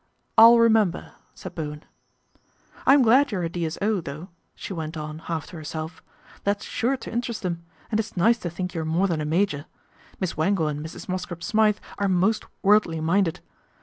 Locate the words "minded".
12.99-13.41